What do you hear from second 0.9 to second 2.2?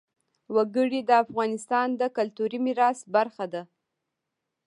د افغانستان د